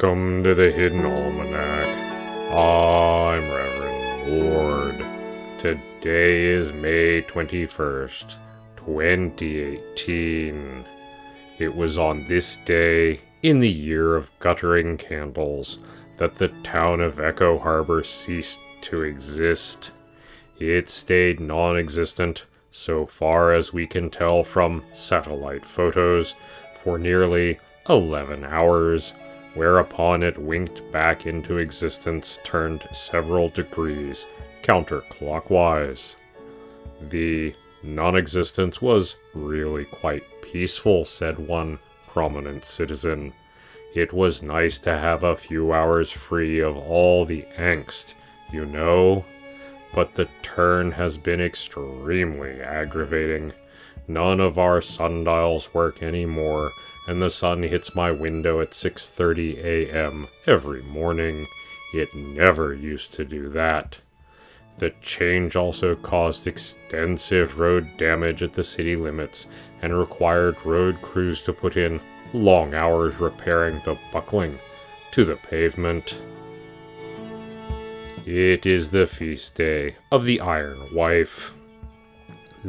[0.00, 2.52] Welcome to the Hidden Almanac.
[2.52, 5.04] I'm Reverend Mord.
[5.58, 8.36] Today is May 21st,
[8.76, 10.84] 2018.
[11.58, 15.80] It was on this day, in the year of guttering candles,
[16.18, 19.90] that the town of Echo Harbor ceased to exist.
[20.60, 26.36] It stayed non existent, so far as we can tell from satellite photos,
[26.84, 29.12] for nearly 11 hours,
[29.58, 34.24] whereupon it winked back into existence, turned several degrees
[34.62, 36.14] counterclockwise.
[37.00, 43.32] The non existence was really quite peaceful, said one prominent citizen.
[43.94, 48.14] It was nice to have a few hours free of all the angst,
[48.52, 49.24] you know?
[49.92, 53.52] But the turn has been extremely aggravating.
[54.08, 56.72] None of our sundials work anymore,
[57.06, 60.28] and the sun hits my window at 6:30 a.m.
[60.46, 61.46] every morning.
[61.92, 63.98] It never used to do that.
[64.78, 69.46] The change also caused extensive road damage at the city limits
[69.82, 72.00] and required road crews to put in
[72.32, 74.58] long hours repairing the buckling
[75.12, 76.20] to the pavement.
[78.24, 81.54] It is the feast day of the Ironwife.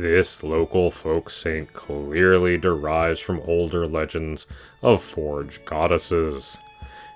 [0.00, 4.46] This local folk saint clearly derives from older legends
[4.80, 6.56] of forge goddesses.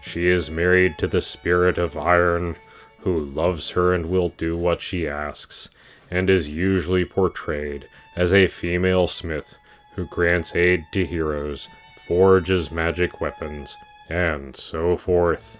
[0.00, 2.56] She is married to the spirit of iron,
[3.00, 5.68] who loves her and will do what she asks,
[6.10, 7.86] and is usually portrayed
[8.16, 9.56] as a female smith
[9.94, 11.68] who grants aid to heroes,
[12.08, 13.76] forges magic weapons,
[14.08, 15.58] and so forth.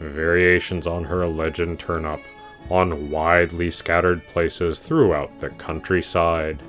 [0.00, 2.20] Variations on her legend turn up
[2.70, 6.62] on widely scattered places throughout the countryside.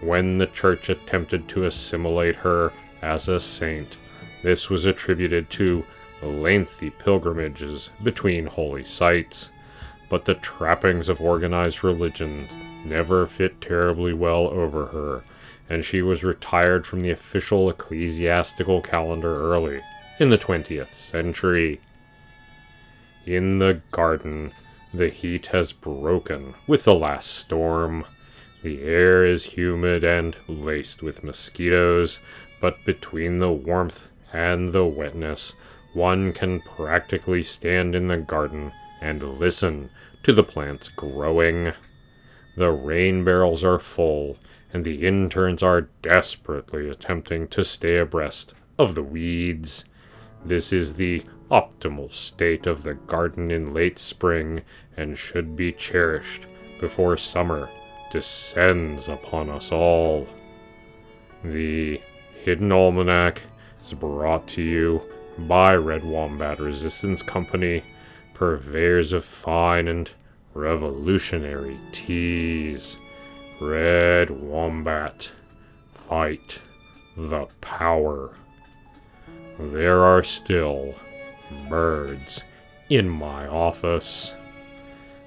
[0.00, 3.96] When the church attempted to assimilate her as a saint,
[4.42, 5.84] this was attributed to
[6.22, 9.50] lengthy pilgrimages between holy sites,
[10.08, 12.52] but the trappings of organized religions
[12.84, 15.22] never fit terribly well over her,
[15.70, 19.80] and she was retired from the official ecclesiastical calendar early
[20.18, 21.80] in the 20th century.
[23.24, 24.52] In the garden,
[24.94, 28.04] the heat has broken with the last storm.
[28.62, 32.20] The air is humid and laced with mosquitoes,
[32.60, 35.54] but between the warmth and the wetness,
[35.94, 39.90] one can practically stand in the garden and listen
[40.22, 41.72] to the plants growing.
[42.56, 44.38] The rain barrels are full,
[44.72, 49.86] and the interns are desperately attempting to stay abreast of the weeds.
[50.44, 51.22] This is the
[51.52, 54.62] optimal state of the garden in late spring
[54.96, 56.46] and should be cherished
[56.80, 57.68] before summer
[58.10, 60.26] descends upon us all.
[61.44, 62.00] The
[62.42, 63.42] Hidden Almanac
[63.84, 65.02] is brought to you
[65.38, 67.84] by Red Wombat Resistance Company,
[68.34, 70.10] purveyors of fine and
[70.54, 72.96] revolutionary teas.
[73.60, 75.32] Red Wombat,
[75.94, 76.60] fight
[77.16, 78.36] the power.
[79.58, 80.94] There are still
[81.68, 82.44] birds
[82.88, 84.34] in my office.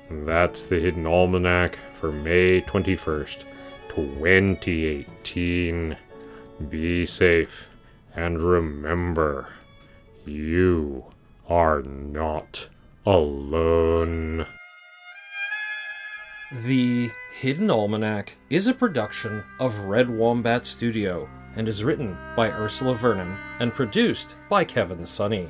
[0.09, 3.43] That's the Hidden Almanac for May 21st,
[3.89, 5.97] 2018.
[6.69, 7.69] Be safe
[8.15, 9.49] and remember,
[10.25, 11.05] you
[11.49, 12.69] are not
[13.05, 14.45] alone.
[16.63, 22.95] The Hidden Almanac is a production of Red Wombat Studio and is written by Ursula
[22.95, 25.49] Vernon and produced by Kevin Sonney.